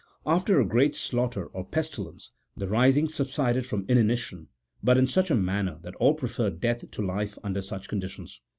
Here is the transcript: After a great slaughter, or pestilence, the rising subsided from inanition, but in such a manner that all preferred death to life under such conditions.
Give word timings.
After 0.25 0.59
a 0.59 0.65
great 0.65 0.95
slaughter, 0.95 1.45
or 1.45 1.63
pestilence, 1.63 2.31
the 2.57 2.67
rising 2.67 3.07
subsided 3.07 3.67
from 3.67 3.85
inanition, 3.87 4.47
but 4.83 4.97
in 4.97 5.05
such 5.07 5.29
a 5.29 5.35
manner 5.35 5.77
that 5.83 5.93
all 5.97 6.15
preferred 6.15 6.59
death 6.59 6.89
to 6.89 7.05
life 7.05 7.37
under 7.43 7.61
such 7.61 7.87
conditions. 7.87 8.41